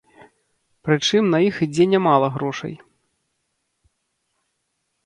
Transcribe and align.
Прычым 0.87 1.23
на 1.35 1.39
іх 1.49 1.55
ідзе 1.67 1.85
нямала 1.93 2.27
грошай. 2.39 2.75